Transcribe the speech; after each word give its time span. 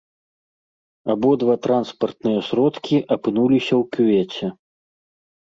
Абодва 1.13 1.55
транспартныя 1.65 2.41
сродкі 2.49 2.95
апынуліся 3.17 3.73
ў 3.81 3.85
кювеце. 3.95 4.45